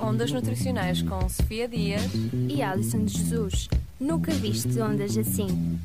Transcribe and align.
Ondas 0.00 0.32
Nutricionais 0.32 1.02
com 1.02 1.28
Sofia 1.28 1.68
Dias 1.68 2.02
e 2.48 2.62
Alison 2.62 3.06
Jesus. 3.06 3.68
Nunca 3.98 4.32
viste 4.32 4.80
ondas 4.80 5.16
assim. 5.16 5.78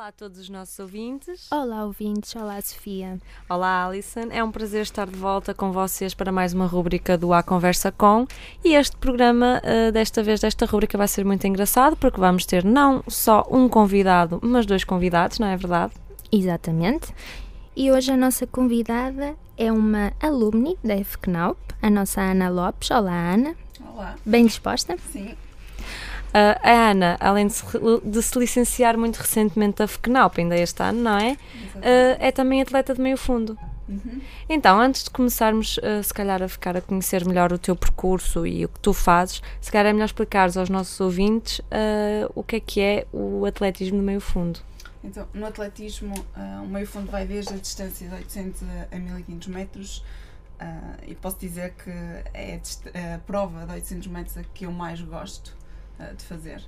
Olá 0.00 0.08
a 0.08 0.12
todos 0.12 0.38
os 0.38 0.48
nossos 0.48 0.78
ouvintes. 0.78 1.46
Olá, 1.52 1.84
ouvintes. 1.84 2.34
Olá, 2.34 2.58
Sofia. 2.62 3.20
Olá, 3.50 3.84
Alison. 3.84 4.28
É 4.30 4.42
um 4.42 4.50
prazer 4.50 4.80
estar 4.80 5.06
de 5.06 5.14
volta 5.14 5.52
com 5.52 5.72
vocês 5.72 6.14
para 6.14 6.32
mais 6.32 6.54
uma 6.54 6.64
rúbrica 6.64 7.18
do 7.18 7.34
A 7.34 7.42
Conversa 7.42 7.92
Com. 7.92 8.26
E 8.64 8.74
este 8.74 8.96
programa, 8.96 9.60
uh, 9.62 9.92
desta 9.92 10.22
vez, 10.22 10.40
desta 10.40 10.64
rúbrica, 10.64 10.96
vai 10.96 11.06
ser 11.06 11.22
muito 11.22 11.46
engraçado 11.46 11.98
porque 11.98 12.18
vamos 12.18 12.46
ter 12.46 12.64
não 12.64 13.04
só 13.08 13.46
um 13.50 13.68
convidado, 13.68 14.40
mas 14.42 14.64
dois 14.64 14.84
convidados, 14.84 15.38
não 15.38 15.48
é 15.48 15.56
verdade? 15.58 15.92
Exatamente. 16.32 17.12
E 17.76 17.92
hoje 17.92 18.10
a 18.10 18.16
nossa 18.16 18.46
convidada 18.46 19.36
é 19.58 19.70
uma 19.70 20.14
alumni 20.18 20.78
da 20.82 20.96
FCNAUP, 20.96 21.58
a 21.82 21.90
nossa 21.90 22.22
Ana 22.22 22.48
Lopes. 22.48 22.90
Olá, 22.90 23.34
Ana. 23.34 23.54
Olá. 23.92 24.16
Bem 24.24 24.46
disposta? 24.46 24.96
Sim. 25.12 25.36
Uh, 26.30 26.54
a 26.62 26.90
Ana, 26.90 27.16
além 27.18 27.48
de 27.48 27.54
se, 27.54 27.64
de 28.04 28.22
se, 28.22 28.38
licenciar 28.38 28.96
muito 28.96 29.16
recentemente 29.16 29.78
da 29.78 29.88
FCNAUP, 29.88 30.38
ainda 30.38 30.56
este 30.56 30.80
ano, 30.80 31.02
não 31.02 31.18
é? 31.18 31.32
Uh, 31.32 32.16
é 32.20 32.30
também 32.30 32.62
atleta 32.62 32.94
de 32.94 33.00
meio 33.00 33.16
fundo. 33.16 33.58
Uhum. 33.88 34.20
Então, 34.48 34.80
antes 34.80 35.02
de 35.02 35.10
começarmos, 35.10 35.76
uh, 35.78 36.00
se 36.04 36.14
calhar, 36.14 36.40
a 36.40 36.46
ficar 36.46 36.76
a 36.76 36.80
conhecer 36.80 37.26
melhor 37.26 37.52
o 37.52 37.58
teu 37.58 37.74
percurso 37.74 38.46
e 38.46 38.64
o 38.64 38.68
que 38.68 38.78
tu 38.78 38.92
fazes, 38.92 39.42
se 39.60 39.72
calhar 39.72 39.90
é 39.90 39.92
melhor 39.92 40.04
explicares 40.04 40.56
aos 40.56 40.70
nossos 40.70 41.00
ouvintes 41.00 41.60
o 42.34 42.44
que 42.44 42.56
é 42.56 42.60
que 42.60 42.80
é 42.80 43.06
o 43.12 43.44
atletismo 43.44 43.98
de 43.98 44.04
meio 44.04 44.20
fundo. 44.20 44.60
Então, 45.02 45.26
no 45.34 45.46
atletismo, 45.46 46.14
o 46.62 46.66
meio 46.66 46.86
fundo 46.86 47.10
vai 47.10 47.26
desde 47.26 47.54
a 47.54 47.56
distância 47.56 48.08
de 48.08 48.14
800 48.14 48.62
a 48.92 48.96
1500 48.96 49.48
metros. 49.48 50.04
e 51.08 51.14
posso 51.16 51.40
dizer 51.40 51.74
que 51.82 51.90
é 52.32 52.60
a, 52.94 53.14
a 53.16 53.18
prova 53.18 53.66
de 53.66 53.72
800 53.72 54.06
metros 54.06 54.38
a 54.38 54.44
que 54.54 54.66
eu 54.66 54.70
mais 54.70 55.00
gosto 55.00 55.58
de 56.16 56.24
fazer. 56.24 56.62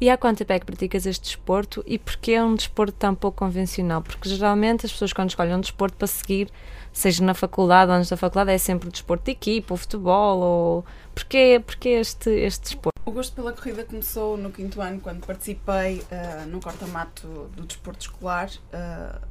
E 0.00 0.10
há 0.10 0.16
quanto 0.16 0.38
tempo 0.38 0.52
é 0.52 0.58
que 0.58 0.66
praticas 0.66 1.06
este 1.06 1.22
desporto 1.22 1.82
e 1.86 1.98
porquê 1.98 2.32
é 2.32 2.42
um 2.42 2.54
desporto 2.54 2.92
tão 2.92 3.14
pouco 3.14 3.38
convencional? 3.38 4.02
Porque 4.02 4.28
geralmente 4.28 4.84
as 4.84 4.92
pessoas 4.92 5.12
quando 5.12 5.30
escolhem 5.30 5.54
um 5.54 5.60
desporto 5.60 5.96
para 5.96 6.06
seguir, 6.06 6.50
seja 6.92 7.24
na 7.24 7.32
faculdade 7.32 7.90
ou 7.90 7.96
antes 7.96 8.10
da 8.10 8.16
faculdade, 8.16 8.50
é 8.50 8.58
sempre 8.58 8.88
o 8.88 8.92
desporto 8.92 9.24
de 9.26 9.30
equipa, 9.32 9.74
o 9.74 9.76
futebol, 9.76 10.38
ou... 10.38 10.84
Porquê, 11.14 11.62
porquê 11.64 11.90
este, 11.90 12.28
este 12.30 12.62
desporto? 12.62 12.94
O 13.06 13.12
gosto 13.12 13.34
pela 13.34 13.52
corrida 13.52 13.84
começou 13.84 14.36
no 14.36 14.50
quinto 14.50 14.80
ano, 14.80 15.00
quando 15.00 15.24
participei 15.24 15.98
uh, 16.00 16.46
no 16.48 16.60
corta-mato 16.60 17.50
do 17.54 17.64
desporto 17.64 18.00
escolar 18.00 18.48
uh, 18.48 19.26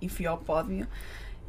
e 0.00 0.08
fui 0.08 0.26
ao 0.26 0.38
pódio 0.38 0.88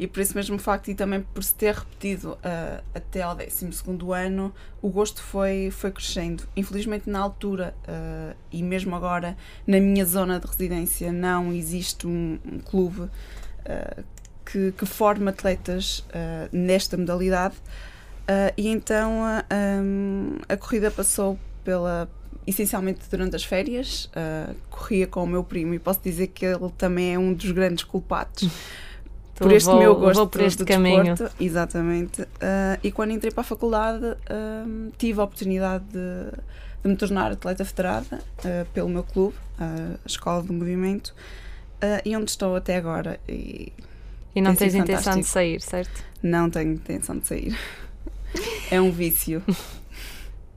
e 0.02 0.08
por 0.08 0.20
esse 0.20 0.36
mesmo 0.36 0.58
facto 0.58 0.88
e 0.90 0.96
também 0.96 1.22
por 1.22 1.44
se 1.44 1.54
ter 1.54 1.76
repetido 1.76 2.32
uh, 2.32 2.84
até 2.92 3.22
ao 3.22 3.36
12 3.36 3.68
ano, 4.16 4.52
o 4.82 4.90
gosto 4.90 5.22
foi, 5.22 5.70
foi 5.70 5.92
crescendo. 5.92 6.44
Infelizmente, 6.58 7.08
na 7.08 7.20
altura 7.20 7.76
uh, 7.88 8.36
e 8.52 8.64
mesmo 8.64 8.96
agora, 8.96 9.38
na 9.68 9.80
minha 9.80 10.04
zona 10.04 10.40
de 10.40 10.48
residência, 10.48 11.12
não 11.12 11.54
existe 11.54 12.08
um, 12.08 12.40
um 12.44 12.58
clube 12.58 13.02
uh, 13.02 14.04
que, 14.44 14.72
que 14.72 14.88
forme 14.88 15.30
atletas 15.30 16.04
nesta 16.52 16.98
modalidade. 16.98 17.56
e 18.58 18.70
então 18.70 19.22
um, 19.22 20.40
a 20.50 20.58
corrida 20.58 20.90
passou 20.90 21.40
pela, 21.64 22.10
essencialmente 22.48 23.02
durante 23.10 23.36
as 23.36 23.44
férias, 23.44 24.06
uh, 24.06 24.56
corria 24.68 25.06
com 25.06 25.24
o 25.24 25.28
meu 25.28 25.44
primo 25.44 25.76
e 25.76 25.80
posso 25.80 26.02
dizer 26.04 26.28
que 26.28 26.44
ele 26.44 26.72
também 26.76 27.14
é 27.14 27.20
um 27.20 27.34
dos 27.34 27.52
grandes 27.52 27.84
culpados. 27.84 28.50
por 29.42 29.52
este 29.52 29.66
vou, 29.66 29.80
meu 29.80 29.96
gosto 29.96 30.18
vou 30.18 30.28
por 30.28 30.42
este 30.42 30.64
caminho. 30.64 31.16
Desporto, 31.16 31.36
exatamente. 31.40 32.22
Uh, 32.22 32.78
e 32.84 32.92
quando 32.92 33.12
entrei 33.12 33.32
para 33.32 33.42
a 33.42 33.46
faculdade, 33.46 34.06
uh, 34.06 34.92
tive 34.98 35.20
a 35.20 35.24
oportunidade 35.24 35.84
de, 35.86 36.32
de, 36.84 36.90
me 36.90 36.96
tornar 36.96 37.32
atleta 37.32 37.66
federada 37.66 38.20
uh, 38.40 38.66
pelo 38.74 38.90
meu 38.90 39.04
clube, 39.04 39.36
a 39.60 39.98
Escola 40.06 40.44
do 40.44 40.54
Movimento, 40.54 41.14
e 42.06 42.16
onde 42.16 42.32
estou 42.32 42.56
até 42.56 42.78
agora. 42.78 43.20
E, 43.28 43.74
e 44.36 44.42
não 44.42 44.56
tens 44.56 44.76
intenção 44.76 45.20
de 45.20 45.26
sair, 45.26 45.62
certo? 45.62 46.04
Não 46.22 46.50
tenho 46.50 46.74
intenção 46.74 47.18
de 47.18 47.28
sair. 47.28 47.58
é 48.72 48.80
um 48.80 48.92
vício. 48.92 49.44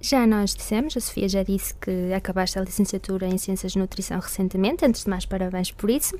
Já 0.05 0.27
nós 0.27 0.55
dissemos, 0.55 0.95
a 0.99 1.01
Sofia 1.01 1.27
já 1.27 1.43
disse 1.43 1.73
que 1.77 2.13
acabaste 2.13 2.59
a 2.59 2.63
licenciatura 2.63 3.27
em 3.27 3.39
Ciências 3.39 3.73
de 3.73 3.79
Nutrição 3.79 4.21
recentemente, 4.21 4.85
antes 4.85 5.05
de 5.05 5.09
mais, 5.09 5.25
parabéns 5.25 5.73
por 5.73 5.89
isso. 5.89 6.15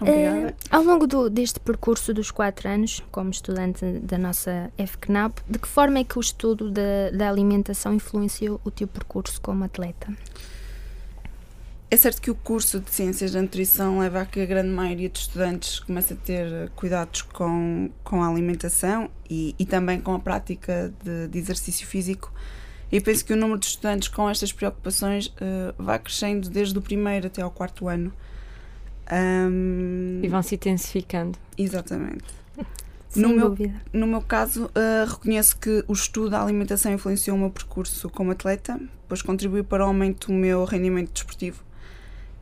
Obrigada. 0.00 0.48
Uh, 0.50 0.54
ao 0.68 0.82
longo 0.82 1.06
do, 1.06 1.30
deste 1.30 1.60
percurso 1.60 2.12
dos 2.12 2.32
quatro 2.32 2.68
anos, 2.68 3.04
como 3.12 3.30
estudante 3.30 3.84
da 4.00 4.18
nossa 4.18 4.68
FCNAP, 4.76 5.38
de 5.48 5.60
que 5.60 5.68
forma 5.68 6.00
é 6.00 6.04
que 6.04 6.18
o 6.18 6.20
estudo 6.20 6.68
da, 6.68 7.10
da 7.14 7.30
alimentação 7.30 7.94
influenciou 7.94 8.60
o 8.64 8.70
teu 8.72 8.88
percurso 8.88 9.40
como 9.40 9.62
atleta? 9.62 10.12
É 11.88 11.96
certo 11.96 12.20
que 12.20 12.32
o 12.32 12.34
curso 12.34 12.80
de 12.80 12.90
Ciências 12.90 13.30
da 13.30 13.40
Nutrição 13.40 14.00
leva 14.00 14.22
a 14.22 14.26
que 14.26 14.40
a 14.40 14.44
grande 14.44 14.70
maioria 14.70 15.08
de 15.08 15.20
estudantes 15.20 15.78
comece 15.78 16.14
a 16.14 16.16
ter 16.16 16.68
cuidados 16.74 17.22
com, 17.22 17.90
com 18.02 18.24
a 18.24 18.28
alimentação 18.28 19.08
e, 19.30 19.54
e 19.56 19.64
também 19.64 20.00
com 20.00 20.14
a 20.14 20.18
prática 20.18 20.92
de, 21.04 21.28
de 21.28 21.38
exercício 21.38 21.86
físico. 21.86 22.32
E 22.92 23.00
penso 23.00 23.24
que 23.24 23.32
o 23.32 23.36
número 23.36 23.58
de 23.58 23.66
estudantes 23.66 24.08
com 24.08 24.28
estas 24.28 24.52
preocupações 24.52 25.26
uh, 25.26 25.74
vai 25.78 25.98
crescendo 25.98 26.48
desde 26.48 26.78
o 26.78 26.82
primeiro 26.82 27.26
até 27.26 27.42
ao 27.42 27.50
quarto 27.50 27.88
ano. 27.88 28.12
Um, 29.12 30.20
e 30.22 30.28
vão 30.28 30.42
se 30.42 30.54
intensificando. 30.54 31.38
Exatamente. 31.58 32.24
Sem 33.08 33.22
no 33.22 33.48
dúvida. 33.48 33.74
Meu, 33.92 34.00
no 34.00 34.06
meu 34.06 34.20
caso, 34.20 34.64
uh, 34.66 35.08
reconheço 35.08 35.56
que 35.58 35.84
o 35.86 35.92
estudo 35.92 36.30
da 36.30 36.42
alimentação 36.42 36.92
influenciou 36.92 37.36
o 37.36 37.40
meu 37.40 37.50
percurso 37.50 38.08
como 38.10 38.32
atleta, 38.32 38.80
pois 39.08 39.22
contribuiu 39.22 39.64
para 39.64 39.84
o 39.84 39.86
aumento 39.86 40.28
do 40.28 40.32
meu 40.32 40.64
rendimento 40.64 41.12
desportivo. 41.12 41.62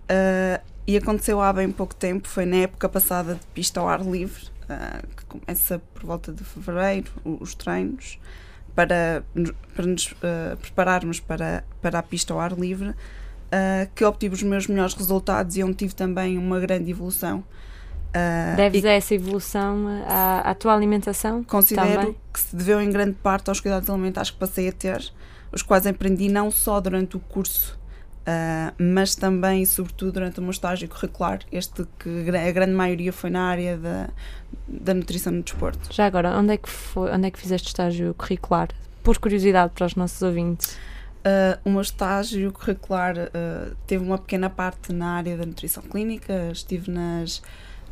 Uh, 0.05 0.63
e 0.87 0.97
aconteceu 0.97 1.41
há 1.41 1.53
bem 1.53 1.71
pouco 1.71 1.95
tempo, 1.95 2.27
foi 2.27 2.45
na 2.47 2.57
época 2.57 2.89
passada 2.89 3.35
de 3.35 3.47
pista 3.55 3.81
ao 3.81 3.89
ar 3.89 4.01
livre, 4.01 4.45
uh, 4.65 5.07
que 5.15 5.25
começa 5.27 5.79
por 5.93 6.05
volta 6.05 6.33
de 6.33 6.43
fevereiro, 6.43 7.13
os 7.25 7.55
treinos, 7.55 8.19
para, 8.75 9.25
para 9.75 9.87
nos 9.87 10.15
prepararmos 10.61 11.21
para, 11.21 11.65
para 11.81 11.99
a 11.99 12.03
pista 12.03 12.33
ao 12.33 12.41
ar 12.41 12.53
livre 12.53 12.95
uh, 13.53 13.89
que 13.95 14.05
obtive 14.05 14.35
os 14.35 14.43
meus 14.43 14.67
melhores 14.67 14.95
resultados 14.95 15.57
e 15.57 15.63
onde 15.63 15.75
tive 15.75 15.95
também 15.95 16.39
uma 16.39 16.59
grande 16.59 16.91
evolução. 16.91 17.45
Uh, 18.15 18.57
Deves 18.57 18.85
a 18.85 18.91
essa 18.91 19.15
evolução 19.15 19.87
à, 20.07 20.51
à 20.51 20.55
tua 20.55 20.75
alimentação? 20.75 21.43
Considero 21.45 22.01
também? 22.01 22.17
que 22.33 22.41
se 22.41 22.57
deveu 22.57 22.81
em 22.81 22.91
grande 22.91 23.13
parte 23.23 23.49
aos 23.49 23.61
cuidados 23.61 23.89
alimentares 23.89 24.31
que 24.31 24.39
passei 24.39 24.69
a 24.69 24.73
ter, 24.73 25.13
os 25.51 25.63
quais 25.63 25.87
aprendi 25.87 26.29
não 26.29 26.51
só 26.51 26.81
durante 26.81 27.17
o 27.17 27.21
curso, 27.21 27.79
uh, 28.23 28.75
mas 28.79 29.15
também 29.15 29.63
e 29.63 29.67
sobretudo 29.67 30.13
durante 30.13 30.39
o 30.39 30.43
meu 30.43 30.51
estágio 30.51 30.89
curricular, 30.89 31.41
este 31.51 31.87
que 31.99 32.29
a 32.29 32.53
grande 32.53 32.73
maioria 32.73 33.13
foi 33.13 33.31
na 33.31 33.43
área 33.43 33.77
da, 33.77 34.09
da 34.67 34.95
nutrição 34.95 35.33
no 35.33 35.43
desporto. 35.43 35.93
Já 35.93 36.07
agora, 36.07 36.37
onde 36.37 36.55
é 36.55 36.57
que, 36.57 36.69
foi, 36.69 37.11
onde 37.11 37.27
é 37.27 37.31
que 37.31 37.39
fizeste 37.39 37.69
estágio 37.69 38.15
curricular? 38.15 38.69
Por 39.03 39.19
curiosidade 39.19 39.73
para 39.75 39.87
os 39.87 39.95
nossos 39.95 40.23
ouvintes. 40.23 40.77
Uh, 41.23 41.57
o 41.65 41.71
meu 41.71 41.81
estágio 41.81 42.53
curricular 42.53 43.17
uh, 43.17 43.77
teve 43.87 44.05
uma 44.05 44.19
pequena 44.19 44.51
parte 44.51 44.93
na 44.93 45.13
área 45.13 45.37
da 45.37 45.47
nutrição 45.47 45.83
clínica. 45.83 46.51
Estive 46.51 46.91
nas, 46.91 47.41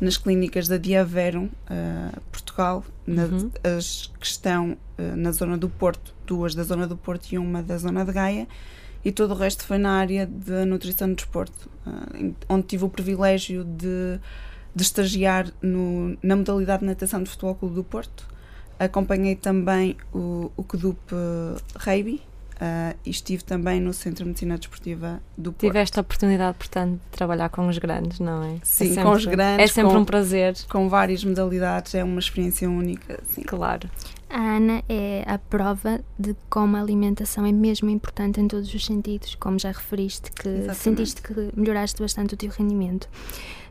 nas 0.01 0.17
clínicas 0.17 0.67
da 0.67 0.77
Diaverum, 0.77 1.45
uh, 1.45 2.21
Portugal, 2.29 2.83
na, 3.07 3.23
uhum. 3.23 3.51
as 3.77 4.11
que 4.19 4.25
estão 4.25 4.77
na 5.15 5.31
zona 5.31 5.57
do 5.57 5.67
Porto, 5.67 6.13
duas 6.27 6.53
da 6.53 6.61
zona 6.61 6.85
do 6.85 6.95
Porto 6.95 7.31
e 7.31 7.37
uma 7.37 7.63
da 7.63 7.75
zona 7.75 8.05
de 8.05 8.11
Gaia, 8.11 8.47
e 9.03 9.11
todo 9.11 9.31
o 9.31 9.35
resto 9.35 9.65
foi 9.65 9.77
na 9.77 9.91
área 9.91 10.25
da 10.27 10.65
nutrição 10.65 11.07
no 11.07 11.15
desporto, 11.15 11.69
onde 12.47 12.67
tive 12.67 12.85
o 12.85 12.89
privilégio 12.89 13.63
de, 13.63 14.19
de 14.75 14.83
estagiar 14.83 15.51
no, 15.61 16.17
na 16.21 16.35
modalidade 16.35 16.81
de 16.81 16.85
natação 16.85 17.23
de 17.23 17.29
Futebol 17.29 17.55
Clube 17.55 17.75
do 17.75 17.83
Porto. 17.83 18.27
Acompanhei 18.79 19.35
também 19.35 19.95
o, 20.13 20.51
o 20.55 20.63
CDUP 20.63 21.13
Reiby, 21.77 22.21
Uh, 22.61 22.95
e 23.03 23.09
estive 23.09 23.43
também 23.43 23.81
no 23.81 23.91
Centro 23.91 24.23
de 24.23 24.27
Medicina 24.27 24.55
Desportiva 24.55 25.19
do 25.35 25.51
Porto. 25.51 25.61
Tiveste 25.61 25.97
a 25.97 26.01
oportunidade, 26.01 26.57
portanto, 26.59 26.91
de 26.91 27.09
trabalhar 27.09 27.49
com 27.49 27.67
os 27.67 27.79
grandes, 27.79 28.19
não 28.19 28.43
é? 28.43 28.59
Sim, 28.61 28.85
é 28.85 28.87
sempre, 28.89 29.03
com 29.03 29.11
os 29.13 29.25
grandes. 29.25 29.63
É 29.63 29.67
sempre 29.73 29.93
com, 29.93 29.97
um 29.97 30.05
prazer. 30.05 30.55
Com 30.69 30.87
várias 30.87 31.23
modalidades, 31.23 31.95
é 31.95 32.03
uma 32.03 32.19
experiência 32.19 32.69
única. 32.69 33.19
Sim. 33.29 33.41
Claro. 33.41 33.89
A 34.31 34.55
Ana 34.55 34.81
é 34.87 35.25
a 35.27 35.37
prova 35.37 36.01
de 36.17 36.33
como 36.49 36.77
a 36.77 36.81
alimentação 36.81 37.45
é 37.45 37.51
mesmo 37.51 37.89
importante 37.89 38.39
em 38.39 38.47
todos 38.47 38.73
os 38.73 38.85
sentidos, 38.85 39.35
como 39.35 39.59
já 39.59 39.71
referiste, 39.71 40.31
que 40.31 40.47
Exatamente. 40.47 40.77
sentiste 40.77 41.21
que 41.21 41.49
melhoraste 41.53 42.01
bastante 42.01 42.33
o 42.33 42.37
teu 42.37 42.49
rendimento. 42.49 43.09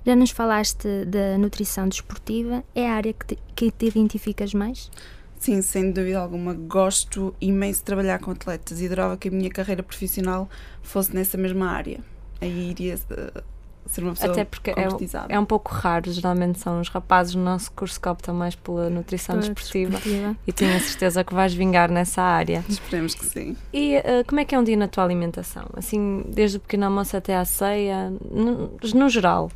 Já 0.05 0.15
nos 0.15 0.31
falaste 0.31 1.07
da 1.07 1.39
nutrição 1.39 1.89
desportiva, 1.89 2.63
é 2.75 2.91
a 2.91 2.95
área 2.95 3.13
que 3.15 3.27
te, 3.27 3.39
que 3.57 3.71
te 3.71 3.87
identificas 3.87 4.53
mais? 4.53 4.91
Sim, 5.39 5.63
sem 5.63 5.91
dúvida 5.91 6.19
alguma. 6.19 6.53
Gosto 6.53 7.35
imenso 7.41 7.79
de 7.79 7.85
trabalhar 7.87 8.19
com 8.19 8.31
atletas 8.31 8.83
e 8.83 8.87
adorava 8.87 9.17
que 9.17 9.29
a 9.29 9.31
minha 9.31 9.49
carreira 9.49 9.83
profissional 9.83 10.47
fosse 10.83 11.15
nessa 11.15 11.39
mesma 11.39 11.71
área. 11.71 12.01
aí 12.39 12.71
iria 12.71 12.97
uh, 12.97 13.43
ser 13.87 14.03
uma 14.03 14.13
pessoa 14.13 14.33
Até 14.33 14.45
porque 14.45 14.71
é, 14.71 14.89
é 15.29 15.39
um 15.39 15.45
pouco 15.45 15.73
raro, 15.73 16.11
geralmente 16.11 16.59
são 16.59 16.81
os 16.81 16.89
rapazes 16.89 17.35
no 17.35 17.43
nosso 17.43 17.73
curso 17.73 18.01
que 18.01 18.09
optam 18.09 18.35
mais 18.35 18.55
pela 18.55 18.89
nutrição 18.89 19.37
desportiva 19.39 19.99
desportiva. 19.99 20.37
e 20.47 20.53
tenho 20.53 20.77
a 20.77 20.81
certeza 20.81 21.25
que 21.25 21.35
vais 21.35 21.53
vingar 21.53 21.91
nessa 21.91 22.23
área. 22.23 22.65
Esperemos 22.69 23.15
que 23.15 23.25
sim. 23.25 23.57
E 23.73 23.97
uh, 23.99 24.25
como 24.27 24.41
é 24.41 24.45
que 24.45 24.55
é 24.55 24.59
um 24.59 24.65
dia 24.65 24.77
na 24.77 24.89
tua 24.89 25.05
alimentação? 25.05 25.67
Assim, 25.77 26.25
desde 26.29 26.59
o 26.59 26.61
pequeno 26.61 26.87
almoço 26.87 27.17
até 27.17 27.37
à 27.37 27.45
ceia, 27.45 28.13
no, 28.31 28.79
no 28.95 29.09
geral? 29.09 29.51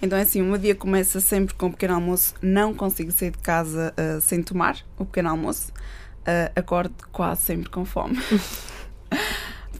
Então 0.00 0.18
é 0.18 0.22
assim, 0.22 0.42
o 0.42 0.44
meu 0.44 0.58
dia 0.58 0.74
começa 0.74 1.20
sempre 1.20 1.54
com 1.54 1.66
o 1.66 1.70
pequeno 1.70 1.94
almoço. 1.94 2.34
Não 2.42 2.74
consigo 2.74 3.10
sair 3.10 3.30
de 3.30 3.38
casa 3.38 3.94
uh, 3.98 4.20
sem 4.20 4.42
tomar 4.42 4.78
o 4.98 5.04
pequeno 5.04 5.30
almoço. 5.30 5.72
Uh, 6.22 6.50
acordo 6.54 6.94
quase 7.12 7.42
sempre 7.42 7.70
com 7.70 7.84
fome. 7.84 8.18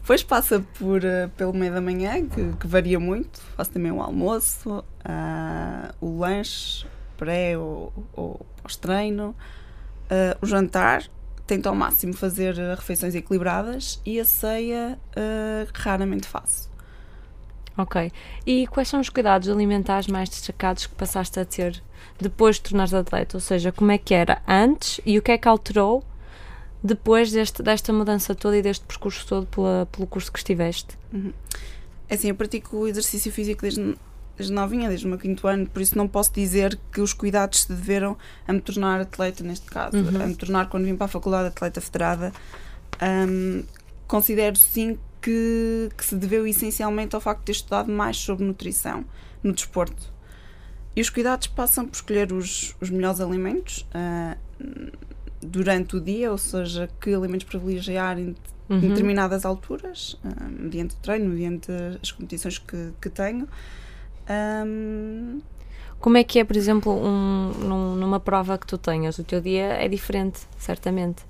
Depois 0.07 0.23
passa 0.23 0.61
por, 0.79 1.03
uh, 1.03 1.27
pelo 1.35 1.53
meio 1.53 1.73
da 1.73 1.81
manhã, 1.81 2.25
que, 2.25 2.53
que 2.53 2.65
varia 2.65 2.97
muito. 2.97 3.41
Faço 3.57 3.71
também 3.71 3.91
o 3.91 4.01
almoço, 4.01 4.79
uh, 4.79 5.93
o 5.99 6.19
lanche, 6.19 6.87
pré 7.17 7.57
ou, 7.57 7.91
ou 8.13 8.45
pós-treino, 8.63 9.35
uh, 10.05 10.37
o 10.41 10.45
jantar. 10.45 11.03
Tento 11.45 11.67
ao 11.67 11.75
máximo 11.75 12.13
fazer 12.13 12.55
refeições 12.55 13.15
equilibradas 13.15 14.01
e 14.05 14.17
a 14.17 14.23
ceia 14.23 14.97
uh, 15.09 15.69
raramente 15.73 16.25
faço. 16.25 16.69
Ok. 17.77 18.09
E 18.45 18.65
quais 18.67 18.87
são 18.87 19.01
os 19.01 19.09
cuidados 19.09 19.49
alimentares 19.49 20.07
mais 20.07 20.29
destacados 20.29 20.87
que 20.87 20.95
passaste 20.95 21.37
a 21.37 21.43
ter 21.43 21.83
depois 22.17 22.55
de 22.55 22.61
tornares 22.61 22.93
atleta? 22.93 23.35
Ou 23.35 23.41
seja, 23.41 23.73
como 23.73 23.91
é 23.91 23.97
que 23.97 24.13
era 24.13 24.41
antes 24.47 25.01
e 25.05 25.17
o 25.17 25.21
que 25.21 25.33
é 25.33 25.37
que 25.37 25.49
alterou 25.49 26.01
depois 26.83 27.31
deste, 27.31 27.61
desta 27.63 27.91
mudança 27.91 28.33
toda 28.35 28.57
e 28.57 28.61
deste 28.61 28.85
percurso 28.85 29.25
todo 29.27 29.45
pela, 29.47 29.87
pelo 29.91 30.07
curso 30.07 30.31
que 30.31 30.39
estiveste? 30.39 30.97
É 32.09 32.15
assim, 32.15 32.29
eu 32.29 32.35
pratico 32.35 32.77
o 32.77 32.87
exercício 32.87 33.31
físico 33.31 33.61
desde, 33.63 33.95
desde 34.37 34.53
novinha, 34.53 34.87
desde 34.87 35.05
o 35.05 35.09
meu 35.09 35.17
quinto 35.17 35.47
ano, 35.47 35.67
por 35.67 35.81
isso 35.81 35.97
não 35.97 36.07
posso 36.07 36.31
dizer 36.33 36.77
que 36.91 37.01
os 37.01 37.13
cuidados 37.13 37.61
se 37.61 37.67
deveram 37.69 38.17
a 38.47 38.53
me 38.53 38.61
tornar 38.61 39.01
atleta, 39.01 39.43
neste 39.43 39.65
caso, 39.65 39.97
Uhum. 39.97 40.21
a 40.21 40.27
me 40.27 40.35
tornar, 40.35 40.69
quando 40.69 40.85
vim 40.85 40.95
para 40.95 41.05
a 41.05 41.09
faculdade, 41.09 41.47
atleta 41.49 41.81
federada. 41.81 42.31
Hum, 43.01 43.63
considero 44.07 44.55
sim 44.55 44.97
que, 45.21 45.89
que 45.97 46.05
se 46.05 46.15
deveu 46.15 46.47
essencialmente 46.47 47.13
ao 47.15 47.19
facto 47.21 47.39
de 47.39 47.45
ter 47.47 47.51
estudado 47.53 47.91
mais 47.91 48.15
sobre 48.17 48.45
nutrição 48.45 49.03
no 49.43 49.51
desporto. 49.51 50.13
E 50.95 51.01
os 51.01 51.09
cuidados 51.09 51.47
passam 51.47 51.85
por 51.85 51.95
escolher 51.95 52.31
os, 52.31 52.75
os 52.81 52.89
melhores 52.89 53.19
alimentos 53.19 53.85
ah, 53.93 54.37
durante 55.41 55.95
o 55.95 56.01
dia, 56.01 56.31
ou 56.31 56.37
seja, 56.37 56.89
que 57.01 57.13
alimentos 57.13 57.45
privilegiar 57.45 58.17
em 58.19 58.35
Uhum. 58.69 58.79
em 58.79 58.89
determinadas 58.89 59.45
alturas, 59.45 60.19
ah, 60.25 60.43
mediante 60.49 60.93
o 60.95 60.97
treino, 60.97 61.29
mediante 61.29 61.71
as 62.03 62.11
competições 62.11 62.57
que, 62.57 62.89
que 63.01 63.09
tenho. 63.09 63.47
Ahm, 64.27 65.39
Como 65.99 66.15
é 66.17 66.23
que 66.23 66.37
é, 66.39 66.43
por 66.43 66.55
exemplo, 66.55 66.91
um, 66.93 67.51
num- 67.59 67.95
numa 67.95 68.19
prova 68.19 68.57
que 68.57 68.67
tu 68.67 68.77
tenhas? 68.77 69.17
O 69.17 69.23
teu 69.23 69.41
dia 69.41 69.63
é 69.83 69.87
diferente, 69.87 70.41
certamente. 70.57 71.23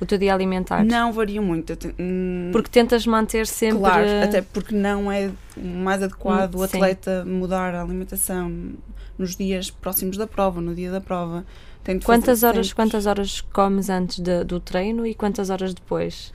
O 0.00 0.06
teu 0.06 0.16
dia 0.18 0.32
alimentar. 0.34 0.84
não 0.84 1.12
varia 1.12 1.40
muito. 1.42 1.76
te- 1.76 1.94
hum, 1.98 2.48
Porque 2.52 2.68
tentas 2.70 3.06
manter 3.06 3.46
sempre. 3.46 3.78
Claro, 3.78 4.06
até 4.24 4.42
porque 4.42 4.74
não 4.74 5.10
é 5.12 5.30
mais 5.56 6.02
adequado 6.02 6.54
Hum, 6.54 6.60
o 6.62 6.66
sim. 6.66 6.76
atleta 6.78 7.24
mudar 7.24 7.74
a 7.74 7.82
alimentação 7.82 8.72
nos 9.18 9.36
dias 9.36 9.70
próximos 9.70 10.16
da 10.16 10.26
prova, 10.26 10.60
no 10.60 10.74
dia 10.74 10.90
da 10.90 11.00
prova. 11.00 11.44
Tento 11.88 12.04
Quantas 12.04 12.42
horas, 12.42 12.66
sempre- 12.66 12.76
quantas 12.76 13.06
horas 13.06 13.40
comes 13.40 13.88
antes 13.88 14.18
de- 14.20 14.44
do 14.44 14.60
treino 14.60 15.06
e 15.06 15.14
quantas 15.14 15.48
horas 15.48 15.72
depois? 15.72 16.34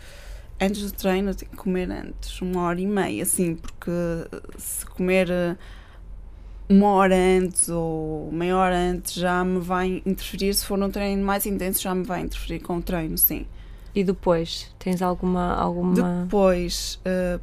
Antes 0.59 0.91
do 0.91 0.97
treino 0.97 1.29
eu 1.29 1.35
tenho 1.35 1.51
que 1.51 1.57
comer 1.57 1.91
antes, 1.91 2.41
uma 2.41 2.63
hora 2.63 2.81
e 2.81 2.87
meia, 2.87 3.21
assim, 3.21 3.53
porque 3.53 3.91
se 4.57 4.83
comer 4.83 5.29
eh, 5.29 5.55
uma 6.67 6.87
hora 6.93 7.13
antes 7.15 7.69
ou 7.69 8.31
meia 8.31 8.57
hora 8.57 8.75
antes 8.75 9.13
já 9.13 9.43
me 9.45 9.59
vai 9.59 10.01
interferir, 10.07 10.55
se 10.55 10.65
for 10.65 10.81
um 10.81 10.89
treino 10.89 11.23
mais 11.23 11.45
intenso 11.45 11.83
já 11.83 11.93
me 11.93 12.03
vai 12.03 12.21
interferir 12.21 12.59
com 12.59 12.77
o 12.77 12.81
treino, 12.81 13.15
sim. 13.15 13.45
E 13.93 14.03
depois? 14.03 14.73
Tens 14.79 15.03
alguma. 15.03 15.53
alguma... 15.53 16.23
Depois, 16.23 16.99
eh, 17.05 17.39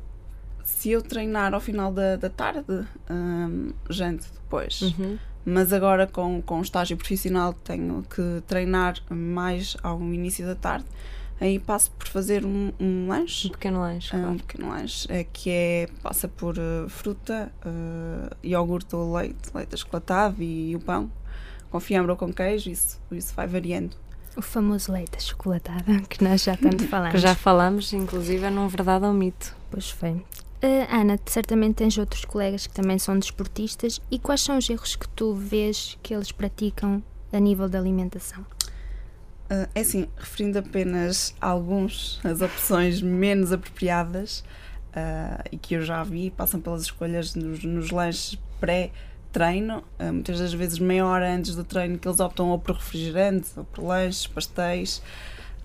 se 0.65 0.91
eu 0.91 1.01
treinar 1.01 1.55
ao 1.55 1.61
final 1.61 1.93
da, 1.93 2.17
da 2.17 2.29
tarde, 2.29 2.89
hum, 3.09 3.71
janto 3.89 4.27
depois. 4.35 4.81
Uhum. 4.83 5.17
Mas 5.45 5.73
agora 5.73 6.07
com, 6.07 6.43
com 6.43 6.59
o 6.59 6.63
estágio 6.63 6.97
profissional 6.97 7.53
tenho 7.53 8.05
que 8.15 8.43
treinar 8.47 8.97
mais 9.09 9.77
ao 9.83 10.01
início 10.01 10.47
da 10.47 10.55
tarde. 10.55 10.85
Aí 11.41 11.59
passo 11.59 11.91
por 11.93 12.07
fazer 12.07 12.45
um, 12.45 12.71
um 12.79 13.07
Um 13.07 13.09
lanche, 13.09 13.49
pequeno 13.49 13.81
lanche. 13.81 14.15
ah, 14.15 14.19
um 14.19 14.23
claro. 14.23 14.39
pequeno 14.41 14.69
lanche, 14.69 15.11
é, 15.11 15.25
que 15.25 15.49
é, 15.49 15.89
passa 16.03 16.29
por 16.29 16.59
eh, 16.59 16.87
fruta, 16.89 17.51
uh, 17.65 18.37
iogurte 18.45 18.95
ou 18.95 19.15
leite, 19.15 19.49
leite 19.55 19.75
achocolatado 19.75 20.43
e, 20.43 20.77
o 20.77 20.81
pão, 20.81 21.11
com 21.71 21.81
fiambre 21.81 22.11
ou 22.11 22.17
com 22.19 22.31
queijo, 22.31 22.69
isso, 22.69 23.01
isso 23.11 23.33
vai 23.35 23.47
variando. 23.47 23.97
O 24.37 24.43
famoso 24.43 24.93
leite 24.93 25.17
achocolatado, 25.17 25.85
que 26.11 26.23
nós 26.23 26.45
já 26.45 26.59
tanto 26.59 26.85
falamos. 26.89 27.13
Que 27.13 27.19
já 27.19 27.35
falamos, 27.35 27.91
inclusive, 27.95 28.45
é 28.45 28.51
num 28.51 28.69
verdade 28.69 29.07
ou 29.07 29.13
mito. 29.15 29.57
Pois 29.71 29.89
foi. 29.89 30.23
Ah, 30.63 31.01
Ana, 31.01 31.19
certamente 31.25 31.77
tens 31.77 31.97
outros 31.97 32.25
colegas 32.25 32.67
que 32.67 32.75
também 32.75 32.99
são 32.99 33.19
desportistas 33.19 34.01
e 34.11 34.19
quais 34.19 34.43
são 34.43 34.59
os 34.59 34.69
erros 34.69 34.95
que 34.95 35.09
tu 35.09 35.35
vês 35.35 35.97
que 36.03 36.15
eles 36.15 36.31
praticam 36.33 37.03
a 37.33 37.39
nível 37.41 37.69
da 37.69 37.79
alimentação? 37.79 38.45
Ah, 39.49 39.69
é 39.75 39.81
assim, 39.81 40.07
referindo 40.17 40.59
apenas 40.59 41.35
alguns, 41.41 42.21
as 42.25 42.43
opções 42.43 43.01
menos 43.01 43.53
apropriadas 43.53 44.45
ah, 44.95 45.43
e 45.51 45.57
que 45.57 45.75
eu 45.75 45.83
já 45.83 46.03
vi, 46.05 46.31
passam 46.31 46.61
pelas 46.61 46.83
escolhas 46.83 47.35
nos, 47.35 47.65
nos 47.65 47.91
lanches 47.91 48.39
pré-treino, 48.61 49.83
muitas 50.13 50.39
das 50.39 50.53
vezes 50.53 50.79
meia 50.79 51.07
hora 51.07 51.33
antes 51.35 51.55
do 51.55 51.65
treino, 51.65 51.99
que 51.99 52.07
eles 52.07 52.21
optam 52.21 52.51
ou 52.51 52.59
por 52.59 52.75
refrigerantes, 52.77 53.57
ou 53.57 53.65
por 53.65 53.83
lanches, 53.83 54.27
pastéis. 54.27 55.03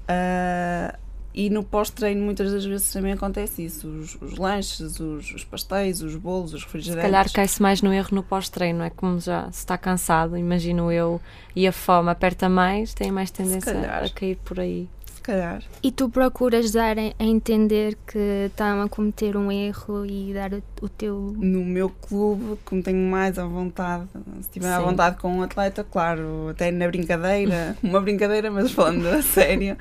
ah, 0.07 0.97
e 1.37 1.49
no 1.49 1.63
pós-treino, 1.63 2.23
muitas 2.23 2.49
das 2.53 2.63
vezes 2.63 2.93
também 2.93 3.11
acontece 3.11 3.65
isso: 3.65 3.87
os, 3.89 4.15
os 4.21 4.37
lanches, 4.37 4.99
os, 4.99 5.33
os 5.33 5.43
pastéis, 5.43 6.01
os 6.01 6.15
bolos, 6.15 6.53
os 6.53 6.61
Se 6.61 6.65
refrigerantes. 6.67 7.03
calhar 7.03 7.31
cai-se 7.33 7.61
mais 7.61 7.81
no 7.81 7.91
erro 7.91 8.09
no 8.13 8.23
pós-treino, 8.23 8.81
é 8.83 8.89
como 8.89 9.19
já 9.19 9.51
se 9.51 9.59
está 9.59 9.77
cansado, 9.77 10.37
imagino 10.37 10.89
eu, 10.89 11.19
e 11.53 11.67
a 11.67 11.73
fome 11.73 12.09
aperta 12.09 12.47
mais, 12.47 12.93
tem 12.93 13.11
mais 13.11 13.31
tendência 13.31 13.73
a 13.73 14.09
cair 14.09 14.37
por 14.45 14.61
aí. 14.61 14.87
Calhar. 15.25 15.63
E 15.81 15.91
tu 15.91 16.07
procuras 16.07 16.71
dar 16.71 16.99
a 16.99 17.23
entender 17.23 17.97
que 18.05 18.45
estão 18.45 18.83
a 18.83 18.87
cometer 18.87 19.35
um 19.35 19.51
erro 19.51 20.05
e 20.05 20.31
dar 20.31 20.53
o, 20.79 20.87
teu. 20.87 21.33
no 21.35 21.65
meu 21.65 21.89
clube, 21.89 22.59
como 22.63 22.83
tenho 22.83 23.09
mais 23.09 23.39
à 23.39 23.45
vontade, 23.47 24.05
se 24.13 24.41
estiver 24.41 24.71
à 24.71 24.79
vontade 24.79 25.17
com 25.17 25.37
um 25.37 25.41
atleta, 25.41 25.83
claro, 25.83 26.49
até 26.49 26.69
na 26.69 26.87
brincadeira, 26.87 27.75
uma 27.81 27.99
brincadeira, 28.01 28.51
mas 28.51 28.71
falando 28.71 29.07
a 29.07 29.23
sério, 29.23 29.75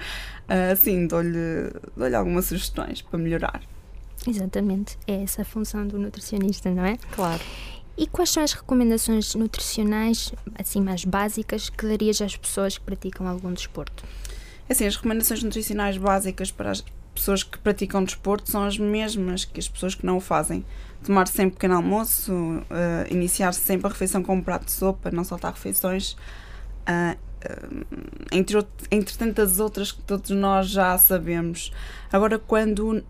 ah, 0.48 0.74
sim, 0.76 1.06
dou-lhe 1.06 1.70
dou 1.94 2.16
algumas 2.16 2.46
sugestões 2.46 3.02
para 3.02 3.18
melhorar. 3.18 3.60
Exatamente, 4.26 4.96
é 5.06 5.24
essa 5.24 5.42
a 5.42 5.44
função 5.44 5.86
do 5.86 5.98
nutricionista, 5.98 6.70
não 6.70 6.86
é? 6.86 6.96
Claro. 7.10 7.42
E 7.98 8.06
quais 8.06 8.30
são 8.30 8.42
as 8.42 8.54
recomendações 8.54 9.34
nutricionais, 9.34 10.32
assim 10.58 10.80
mais 10.80 11.04
básicas, 11.04 11.68
que 11.68 11.86
darias 11.86 12.22
às 12.22 12.34
pessoas 12.34 12.78
que 12.78 12.84
praticam 12.84 13.28
algum 13.28 13.52
desporto? 13.52 14.04
Assim, 14.68 14.86
as 14.86 14.96
recomendações 14.96 15.42
nutricionais 15.42 15.96
básicas 15.96 16.50
para 16.50 16.70
as 16.70 16.84
pessoas 17.14 17.42
que 17.42 17.58
praticam 17.58 18.02
desporto 18.02 18.50
são 18.50 18.64
as 18.64 18.78
mesmas 18.78 19.44
que 19.44 19.60
as 19.60 19.68
pessoas 19.68 19.94
que 19.94 20.04
não 20.04 20.16
o 20.16 20.20
fazem. 20.20 20.64
Tomar 21.04 21.28
sempre 21.28 21.54
pequeno 21.54 21.74
almoço, 21.76 22.32
ah, 22.70 23.06
iniciar 23.10 23.52
sempre 23.52 23.86
a 23.86 23.90
refeição 23.90 24.22
com 24.22 24.36
um 24.36 24.42
prato 24.42 24.64
de 24.66 24.72
sopa, 24.72 25.10
não 25.10 25.22
saltar 25.22 25.52
refeições, 25.52 26.16
ah, 26.86 27.16
entre, 28.32 28.66
entre 28.90 29.16
tantas 29.16 29.60
outras 29.60 29.92
que 29.92 30.00
todos 30.02 30.30
nós 30.30 30.68
já 30.68 30.96
sabemos. 30.96 31.72
Agora, 32.10 32.38
quando 32.38 33.04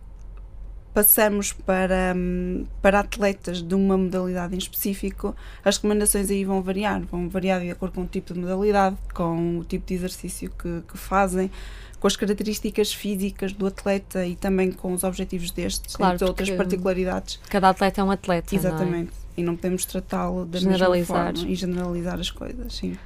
passamos 0.94 1.52
para, 1.52 2.14
hum, 2.16 2.64
para 2.80 3.00
atletas 3.00 3.60
de 3.60 3.74
uma 3.74 3.98
modalidade 3.98 4.54
em 4.54 4.58
específico, 4.58 5.34
as 5.64 5.76
recomendações 5.76 6.30
aí 6.30 6.44
vão 6.44 6.62
variar. 6.62 7.02
Vão 7.10 7.28
variar 7.28 7.60
de 7.60 7.70
acordo 7.70 7.94
com 7.96 8.02
o 8.02 8.06
tipo 8.06 8.32
de 8.32 8.38
modalidade, 8.38 8.96
com 9.12 9.58
o 9.58 9.64
tipo 9.64 9.84
de 9.86 9.94
exercício 9.94 10.50
que, 10.50 10.82
que 10.88 10.96
fazem, 10.96 11.50
com 11.98 12.06
as 12.06 12.16
características 12.16 12.92
físicas 12.92 13.52
do 13.52 13.66
atleta 13.66 14.24
e 14.24 14.36
também 14.36 14.70
com 14.70 14.92
os 14.92 15.02
objetivos 15.02 15.50
destes, 15.50 15.96
Claro, 15.96 16.14
entre 16.14 16.26
outras 16.26 16.50
particularidades. 16.50 17.40
Cada 17.50 17.70
atleta 17.70 18.00
é 18.00 18.04
um 18.04 18.10
atleta. 18.10 18.54
não 18.54 18.56
é? 18.56 18.60
Exatamente. 18.60 19.12
E 19.36 19.42
não 19.42 19.56
podemos 19.56 19.84
tratá-lo 19.84 20.44
da 20.46 20.60
mesma 20.60 21.04
forma 21.04 21.32
e 21.48 21.54
generalizar 21.56 22.20
as 22.20 22.30
coisas, 22.30 22.72
sim. 22.74 22.96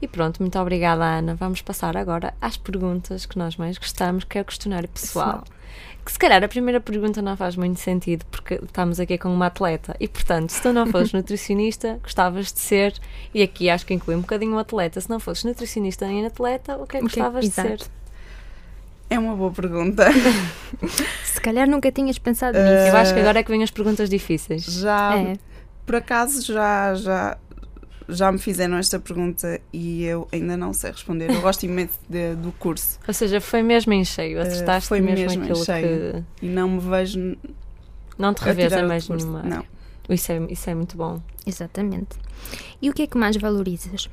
E 0.00 0.06
pronto, 0.06 0.38
muito 0.40 0.58
obrigada, 0.58 1.04
Ana. 1.04 1.34
Vamos 1.34 1.60
passar 1.62 1.96
agora 1.96 2.32
às 2.40 2.56
perguntas 2.56 3.26
que 3.26 3.36
nós 3.38 3.56
mais 3.56 3.76
gostamos, 3.78 4.24
que 4.24 4.38
é 4.38 4.42
o 4.42 4.44
questionário 4.44 4.88
pessoal. 4.88 5.42
Que 6.04 6.12
se 6.12 6.18
calhar 6.18 6.42
a 6.42 6.48
primeira 6.48 6.80
pergunta 6.80 7.20
não 7.20 7.36
faz 7.36 7.54
muito 7.56 7.78
sentido, 7.80 8.24
porque 8.30 8.54
estamos 8.62 8.98
aqui 9.00 9.18
com 9.18 9.28
uma 9.32 9.46
atleta. 9.46 9.94
E 10.00 10.08
portanto, 10.08 10.50
se 10.50 10.62
tu 10.62 10.72
não 10.72 10.86
fosses 10.86 11.12
nutricionista, 11.14 11.98
gostavas 12.02 12.52
de 12.52 12.60
ser, 12.60 12.94
e 13.34 13.42
aqui 13.42 13.68
acho 13.68 13.84
que 13.84 13.92
inclui 13.92 14.16
um 14.16 14.20
bocadinho 14.20 14.54
o 14.54 14.58
atleta, 14.58 15.00
se 15.00 15.10
não 15.10 15.20
fosses 15.20 15.44
nutricionista 15.44 16.06
nem 16.06 16.24
atleta, 16.24 16.76
o 16.76 16.86
que 16.86 16.96
é 16.96 17.00
que 17.00 17.06
gostavas 17.06 17.44
de 17.44 17.50
ser? 17.50 17.66
exato. 17.74 17.90
É 19.10 19.18
uma 19.18 19.34
boa 19.34 19.50
pergunta. 19.50 20.06
Se 21.24 21.40
calhar 21.40 21.66
nunca 21.68 21.90
tinhas 21.90 22.18
pensado 22.18 22.56
Uh, 22.58 22.60
nisso. 22.62 22.88
Eu 22.88 22.96
acho 22.96 23.14
que 23.14 23.20
agora 23.20 23.38
é 23.40 23.42
que 23.42 23.50
vêm 23.50 23.62
as 23.62 23.70
perguntas 23.70 24.08
difíceis. 24.10 24.64
Já, 24.64 25.16
É. 25.16 25.36
por 25.86 25.96
acaso, 25.96 26.42
já, 26.44 26.94
já, 26.94 27.38
já 28.08 28.32
me 28.32 28.38
fizeram 28.38 28.76
esta 28.78 28.98
pergunta 28.98 29.60
e 29.72 30.04
eu 30.04 30.26
ainda 30.32 30.56
não 30.56 30.72
sei 30.72 30.90
responder. 30.92 31.30
Eu 31.30 31.40
gosto 31.40 31.64
imenso 31.64 31.98
de- 32.08 32.34
do 32.36 32.52
curso 32.52 32.98
Ou 33.06 33.12
seja, 33.14 33.40
foi 33.40 33.62
mesmo 33.62 33.92
em 33.92 34.04
cheio. 34.04 34.40
Acertaste 34.40 34.88
foi 34.88 35.00
mesmo, 35.00 35.26
mesmo 35.26 35.44
em 35.44 35.54
cheio. 35.64 36.24
que. 36.40 36.46
e 36.46 36.48
não 36.48 36.68
me 36.70 36.80
vejo 36.80 37.36
Não 38.16 38.32
te 38.34 38.42
a 38.42 38.46
revês 38.46 38.72
a 38.72 38.82
mais 38.86 39.08
nenhuma. 39.08 39.42
Não. 39.42 39.64
Isso 40.08 40.32
é, 40.32 40.40
isso 40.50 40.70
é 40.70 40.74
muito 40.74 40.96
bom. 40.96 41.20
Exatamente. 41.46 42.16
E 42.80 42.88
o 42.88 42.94
que 42.94 43.02
é 43.02 43.06
que 43.06 43.18
mais 43.18 43.36
valorizas? 43.36 44.06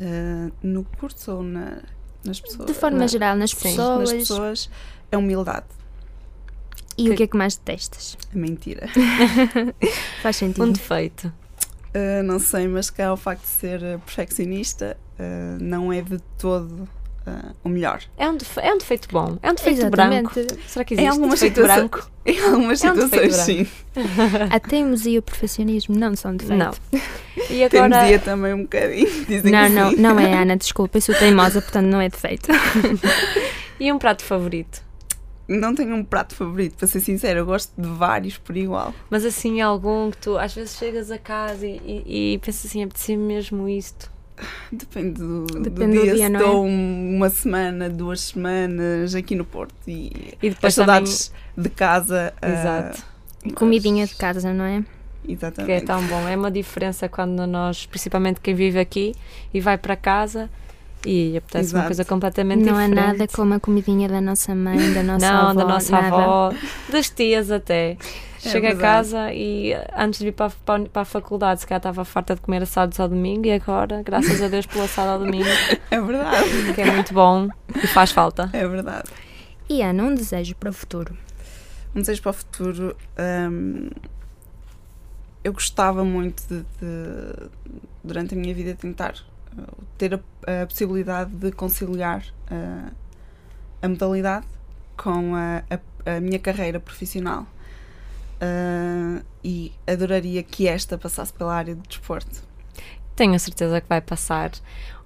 Uh, 0.00 0.50
no 0.62 0.84
curso 0.98 1.32
ou 1.32 1.42
na- 1.42 1.82
nas 2.24 2.40
pessoas? 2.40 2.66
De 2.66 2.74
forma 2.74 2.98
Não. 2.98 3.08
geral, 3.08 3.36
nas 3.36 3.50
Sim. 3.50 3.56
pessoas. 3.62 4.10
Nas 4.10 4.12
pessoas 4.20 4.70
é 5.10 5.16
humildade, 5.18 5.66
E 6.96 7.10
o 7.10 7.14
que 7.14 7.22
é 7.24 7.26
que 7.26 7.36
mais 7.36 7.56
detestas? 7.56 8.16
a 8.34 8.38
mentira. 8.38 8.88
Faz 10.22 10.36
sentido. 10.36 10.64
Um 10.64 10.72
defeito. 10.72 11.32
Uh, 11.94 12.22
não 12.22 12.38
sei, 12.38 12.66
mas 12.68 12.88
cá 12.90 13.12
o 13.12 13.16
facto 13.16 13.42
de 13.42 13.48
ser 13.48 13.82
uh, 13.82 13.98
perfeccionista 14.00 14.96
uh, 15.18 15.62
não 15.62 15.92
é 15.92 16.00
de 16.00 16.18
todo 16.38 16.88
uh, 17.26 17.54
o 17.62 17.68
melhor. 17.68 18.00
É 18.16 18.28
um, 18.30 18.38
é 18.62 18.72
um 18.74 18.78
defeito 18.78 19.08
bom. 19.10 19.36
É 19.42 19.50
um 19.50 19.54
defeito 19.54 19.80
Exatamente. 19.80 20.32
branco. 20.34 20.56
Será 20.66 20.84
que 20.86 20.94
Em 20.94 20.96
existe 20.98 21.10
algumas 21.10 21.40
defeito 21.40 21.54
situações- 21.60 21.90
branco? 21.90 22.10
Em 22.24 22.40
algumas 22.40 22.84
É 22.84 22.92
um 22.92 22.94
situações, 22.94 23.34
sim. 23.36 23.66
A 24.50 24.60
teimosia 24.60 25.12
e 25.14 25.18
o 25.18 25.22
perfeccionismo 25.22 25.94
não 25.98 26.14
são 26.16 26.34
defeito. 26.36 26.56
Não. 26.58 26.72
E 27.50 27.64
agora. 27.64 27.90
Teimosia 27.90 28.18
também 28.20 28.54
um 28.54 28.62
bocadinho. 28.62 29.10
Dizem 29.26 29.52
Não, 29.52 29.66
que 29.68 29.74
não, 29.74 29.90
sim. 29.90 29.96
não 29.96 30.18
é 30.20 30.32
Ana, 30.40 30.56
desculpa, 30.56 30.96
eu 30.96 31.02
sou 31.02 31.14
teimosa, 31.14 31.60
portanto 31.60 31.86
não 31.86 32.00
é 32.00 32.08
defeito. 32.08 32.48
E 33.80 33.92
um 33.92 33.98
prato 33.98 34.22
favorito? 34.24 34.82
Não 35.48 35.74
tenho 35.74 35.94
um 35.94 36.04
prato 36.04 36.34
favorito, 36.34 36.76
para 36.76 36.86
ser 36.88 37.00
sincera. 37.00 37.40
Eu 37.40 37.46
gosto 37.46 37.72
de 37.76 37.88
vários 37.88 38.38
por 38.38 38.56
igual. 38.56 38.94
Mas 39.10 39.24
assim, 39.24 39.60
algum 39.60 40.10
que 40.10 40.16
tu 40.18 40.38
às 40.38 40.54
vezes 40.54 40.76
chegas 40.76 41.10
a 41.10 41.18
casa 41.18 41.66
e, 41.66 41.80
e, 42.06 42.34
e 42.34 42.38
pensas 42.38 42.66
assim, 42.66 42.82
apetecia 42.82 43.16
mesmo 43.18 43.68
isto. 43.68 44.10
Depende 44.70 45.20
do, 45.20 45.44
do 45.46 45.60
Depende 45.60 45.96
do 45.98 46.02
dia, 46.02 46.14
dia, 46.14 46.26
se 46.26 46.32
não 46.32 46.40
é? 46.40 46.42
estou 46.44 46.64
um- 46.66 47.16
uma 47.16 47.28
semana, 47.30 47.88
duas 47.90 48.20
semanas 48.22 49.14
aqui 49.14 49.34
no 49.34 49.44
Porto 49.44 49.74
e, 49.86 50.34
E 50.42 50.50
depois 50.50 50.64
as 50.72 50.74
saudades 50.74 51.32
de 51.56 51.68
casa. 51.68 52.32
ah, 52.40 52.48
Exato. 52.50 53.02
mas- 53.44 53.54
Comidinha 53.54 54.06
de 54.06 54.14
casa, 54.14 54.52
não 54.52 54.64
é? 54.64 54.82
Que 55.24 55.30
é 55.30 55.34
Exatamente. 55.34 55.84
tão 55.84 56.02
bom. 56.06 56.26
É 56.28 56.36
uma 56.36 56.50
diferença 56.50 57.08
quando 57.08 57.46
nós, 57.46 57.86
principalmente 57.86 58.40
quem 58.40 58.54
vive 58.54 58.78
aqui 58.80 59.14
e 59.54 59.60
vai 59.60 59.76
para 59.78 59.94
casa 59.94 60.48
e 61.06 61.36
apetece 61.36 61.72
uma 61.72 61.80
Exato. 61.80 61.86
coisa 61.86 62.04
completamente 62.04 62.64
Não 62.64 62.76
há 62.76 62.86
diferente. 62.86 63.06
nada 63.18 63.28
como 63.28 63.54
a 63.54 63.60
comidinha 63.60 64.08
da 64.08 64.20
nossa 64.20 64.54
mãe, 64.54 64.92
da 64.92 65.02
nossa 65.04 65.30
Não, 65.30 65.48
avó. 65.48 65.54
da 65.54 65.64
nossa 65.64 65.92
nada. 65.92 66.16
avó, 66.16 66.52
das 66.90 67.10
tias 67.10 67.50
até. 67.50 67.96
Chego 68.38 68.66
a 68.66 68.70
verdade. 68.70 68.80
casa 68.80 69.32
e 69.32 69.72
eh, 69.72 69.86
antes 69.96 70.18
de 70.18 70.24
vir 70.26 70.32
para, 70.32 70.46
a- 70.46 70.50
para, 70.64 70.82
a- 70.82 70.86
para 70.88 71.02
a 71.02 71.04
faculdade, 71.04 71.60
se 71.60 71.66
calhar 71.66 71.78
estava 71.78 72.04
farta 72.04 72.34
de 72.34 72.40
comer 72.40 72.62
assados 72.62 72.98
ao 72.98 73.08
domingo 73.08 73.46
e 73.46 73.52
agora, 73.52 74.02
graças 74.02 74.42
a 74.42 74.48
Deus 74.48 74.66
pelo 74.66 74.82
assado 74.84 75.10
ao 75.12 75.18
domingo, 75.20 75.44
É 75.92 76.00
verdade. 76.00 76.72
que 76.74 76.80
é 76.80 76.90
muito 76.90 77.14
bom 77.14 77.48
e 77.80 77.86
faz 77.86 78.10
falta. 78.10 78.50
É 78.52 78.66
verdade. 78.66 79.08
E 79.70 79.80
Ana, 79.80 80.02
um 80.02 80.14
desejo 80.14 80.56
para 80.56 80.70
o 80.70 80.72
futuro. 80.72 81.16
Um 81.94 82.00
desejo 82.00 82.20
para 82.22 82.30
o 82.30 82.34
futuro. 82.34 82.96
hum, 83.50 83.90
eu 85.44 85.52
gostava 85.52 86.04
muito 86.04 86.42
de, 86.48 86.60
de, 86.60 87.48
durante 88.02 88.34
a 88.34 88.38
minha 88.38 88.54
vida, 88.54 88.74
tentar 88.74 89.14
ter 89.98 90.14
a, 90.14 90.62
a 90.62 90.66
possibilidade 90.66 91.30
de 91.30 91.52
conciliar 91.52 92.24
uh, 92.50 92.92
a 93.80 93.88
modalidade 93.88 94.46
com 94.96 95.34
a, 95.34 95.62
a, 95.70 96.16
a 96.16 96.20
minha 96.20 96.38
carreira 96.38 96.78
profissional. 96.78 97.46
Uh, 98.42 99.24
e 99.44 99.72
adoraria 99.86 100.42
que 100.42 100.66
esta 100.66 100.98
passasse 100.98 101.32
pela 101.32 101.54
área 101.54 101.74
do 101.74 101.82
desporto. 101.86 102.42
Tenho 103.14 103.34
a 103.34 103.38
certeza 103.38 103.80
que 103.80 103.88
vai 103.88 104.00
passar. 104.00 104.50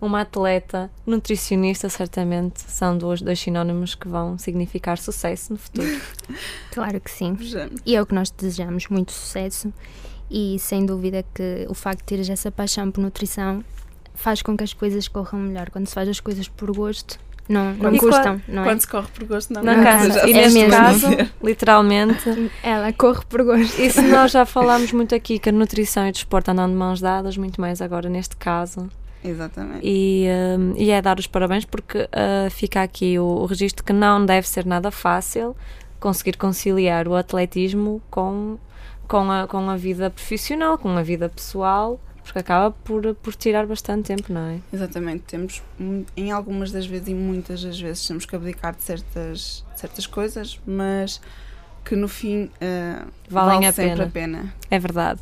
Uma 0.01 0.21
atleta, 0.21 0.91
nutricionista, 1.05 1.89
certamente, 1.89 2.61
são 2.61 2.97
dois, 2.97 3.21
dois 3.21 3.39
sinónimos 3.41 3.95
que 3.95 4.07
vão 4.07 4.39
significar 4.39 4.99
sucesso 4.99 5.53
no 5.53 5.59
futuro. 5.59 5.89
Claro 6.71 7.01
que 7.01 7.11
sim. 7.11 7.35
Vejamos. 7.35 7.81
E 7.87 7.97
é 7.97 8.03
o 8.03 8.07
que 8.07 8.15
nós 8.15 8.31
desejamos, 8.31 8.89
muito 8.89 9.13
sucesso. 9.13 9.73
E 10.31 10.59
sem 10.59 10.85
dúvida 10.85 11.25
que 11.35 11.67
o 11.69 11.75
facto 11.75 12.01
de 12.01 12.05
teres 12.05 12.29
essa 12.29 12.51
paixão 12.51 12.91
por 12.91 13.01
nutrição 13.01 13.65
faz 14.17 14.43
com 14.43 14.57
que 14.57 14.65
as 14.65 14.73
coisas 14.73 15.07
corram 15.09 15.39
melhor. 15.39 15.71
Quando 15.71 15.87
se 15.87 15.95
faz 15.95 16.09
as 16.09 16.19
coisas 16.21 16.49
por 16.49 16.75
gosto, 16.75 17.19
não, 17.49 17.73
não 17.75 17.95
E 17.95 17.99
custam, 17.99 18.41
não 18.49 18.63
é? 18.63 18.65
Quando 18.65 18.81
se 18.81 18.89
corre 18.89 19.07
por 19.15 19.25
gosto, 19.25 19.53
não, 19.53 19.63
Não 19.63 19.83
casa. 19.83 20.09
cansa. 20.09 20.29
E 20.29 20.33
É 20.33 20.35
neste 20.35 20.59
mesmo. 20.59 20.71
caso, 20.71 21.07
literalmente, 21.43 22.51
Ela 22.63 22.93
corre 22.93 23.23
por 23.29 23.45
gosto. 23.45 23.81
Isso 23.81 24.03
nós 24.03 24.33
já 24.33 24.45
falámos 24.47 24.91
muito 24.93 25.15
aqui, 25.15 25.39
que 25.39 25.49
a 25.49 25.53
nutrição 25.53 26.07
e 26.07 26.11
o 26.11 26.13
desporto 26.13 26.51
andam 26.51 26.69
de 26.69 26.75
mãos 26.75 27.01
dadas, 27.01 27.37
muito 27.37 27.61
mais 27.61 27.81
agora 27.81 28.09
neste 28.09 28.37
caso. 28.37 28.89
Exatamente. 29.25 29.81
E, 29.83 30.27
hum, 30.59 30.75
e 30.77 30.91
é 30.91 31.01
dar 31.03 31.19
os 31.19 31.27
parabéns 31.27 31.65
porque 31.65 32.09
ah, 32.13 32.49
fica 32.51 32.83
aqui 32.83 33.19
o, 33.19 33.25
o 33.25 33.47
registro 33.47 33.85
que 33.85 33.93
não 33.93 34.25
deve 34.25 34.49
ser 34.49 34.65
nada 34.65 34.91
fácil 34.91 35.57
conseguir 35.99 36.37
conciliar 36.37 37.09
o 37.09 37.15
atletismo 37.15 38.01
com, 38.11 38.59
com, 39.09 39.31
a, 39.31 39.47
com 39.49 39.69
a 39.71 39.77
vida 39.77 40.11
profissional, 40.11 40.79
com 40.79 40.91
a 40.97 41.03
vida 41.03 41.29
pessoal, 41.29 41.99
porque 42.27 42.41
acaba 42.41 42.73
por, 42.85 43.15
por 43.15 43.35
tirar 43.37 43.67
bastante 43.67 44.09
tempo, 44.09 44.33
não 44.33 44.41
é? 44.41 44.59
Exatamente, 44.73 45.23
temos 45.23 45.63
em 46.17 46.33
algumas 46.33 46.73
das 46.73 46.85
vezes 46.85 47.07
e 47.07 47.15
muitas 47.15 47.63
das 47.63 47.81
vezes 47.81 48.07
temos 48.07 48.27
que 48.27 48.35
abdicar 48.35 48.75
de 48.75 48.83
certas, 48.83 49.65
de 49.73 49.81
certas 49.81 50.07
coisas, 50.07 50.61
mas 50.67 51.21
que 51.85 51.95
no 51.95 52.09
fim 52.09 52.51
eh, 52.61 53.01
Valem 53.31 53.55
vale 53.61 53.67
a 53.67 53.73
sempre 53.73 53.91
pena. 53.93 54.05
a 54.05 54.09
pena. 54.43 54.55
É 54.69 54.79
verdade. 54.79 55.21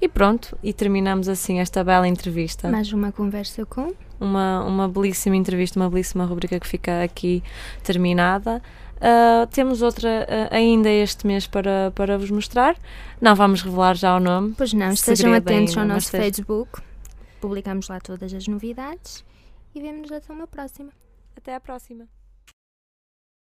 E 0.00 0.08
pronto, 0.08 0.58
e 0.60 0.72
terminamos 0.72 1.28
assim 1.28 1.60
esta 1.60 1.84
bela 1.84 2.08
entrevista. 2.08 2.68
Mais 2.68 2.92
uma 2.92 3.12
conversa 3.12 3.64
com. 3.64 3.94
uma, 4.18 4.64
uma 4.64 4.88
belíssima 4.88 5.36
entrevista, 5.36 5.78
uma 5.78 5.88
belíssima 5.88 6.24
rubrica 6.24 6.58
que 6.58 6.66
fica 6.66 7.04
aqui 7.04 7.44
terminada. 7.84 8.60
Ah, 9.00 9.46
temos 9.50 9.80
outra 9.82 10.26
ah, 10.28 10.54
ainda 10.54 10.90
este 10.90 11.26
mês 11.26 11.46
para, 11.46 11.90
para 11.94 12.18
vos 12.18 12.30
mostrar. 12.30 12.76
Não 13.20 13.34
vamos 13.34 13.62
revelar 13.62 13.96
já 13.96 14.14
o 14.16 14.20
nome. 14.20 14.54
Pois 14.56 14.72
não, 14.72 14.90
estejam 14.90 15.32
atentos 15.32 15.70
ainda, 15.76 15.80
ao 15.82 15.86
nosso 15.94 16.06
esteja- 16.06 16.24
Facebook. 16.24 16.82
Publicamos 17.40 17.88
lá 17.88 17.98
todas 18.00 18.32
as 18.34 18.46
novidades. 18.46 19.24
E 19.74 19.80
vemos-nos 19.80 20.12
até 20.12 20.32
uma 20.32 20.46
próxima. 20.46 20.90
Até 21.36 21.54
à 21.54 21.60
próxima. 21.60 22.06